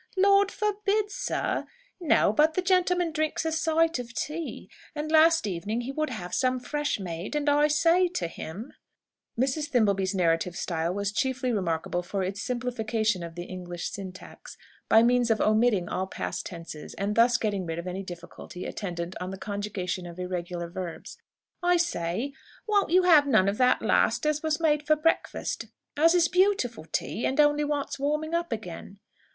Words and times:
"Lord 0.17 0.49
forbid, 0.49 1.11
sir! 1.11 1.67
No, 1.99 2.33
but 2.33 2.55
the 2.55 2.63
gentleman 2.63 3.11
drinks 3.11 3.45
a 3.45 3.51
sight 3.51 3.99
of 3.99 4.15
tea. 4.15 4.67
And 4.95 5.11
last 5.11 5.45
evening 5.45 5.81
he 5.81 5.91
would 5.91 6.09
have 6.09 6.33
some 6.33 6.59
fresh 6.59 6.99
made, 6.99 7.35
and 7.35 7.47
I 7.47 7.67
say 7.67 8.07
to 8.07 8.25
him" 8.25 8.73
Mrs. 9.39 9.67
Thimbleby's 9.69 10.15
narrative 10.15 10.55
style 10.55 10.91
was 10.91 11.11
chiefly 11.11 11.51
remarkable 11.51 12.01
for 12.01 12.23
its 12.23 12.41
simplification 12.41 13.21
of 13.21 13.35
the 13.35 13.43
English 13.43 13.91
syntax, 13.91 14.57
by 14.89 15.03
means 15.03 15.29
of 15.29 15.39
omitting 15.39 15.87
all 15.87 16.07
past 16.07 16.47
tenses, 16.47 16.95
and 16.95 17.13
thus 17.13 17.37
getting 17.37 17.67
rid 17.67 17.77
of 17.77 17.85
any 17.85 18.01
difficulty 18.01 18.65
attendant 18.65 19.15
on 19.21 19.29
the 19.29 19.37
conjugation 19.37 20.07
of 20.07 20.17
irregular 20.17 20.67
verbs 20.67 21.19
"I 21.61 21.77
say, 21.77 22.33
'Won't 22.65 22.89
you 22.89 23.03
have 23.03 23.27
none 23.27 23.47
of 23.47 23.59
that 23.59 23.83
last 23.83 24.25
as 24.25 24.41
was 24.41 24.59
made 24.59 24.81
for 24.87 24.95
breakfast, 24.95 25.67
as 25.95 26.15
is 26.15 26.27
beautiful 26.27 26.85
tea, 26.85 27.23
and 27.27 27.39
only 27.39 27.63
wants 27.63 27.99
warming 27.99 28.33
up 28.33 28.51
again?' 28.51 28.97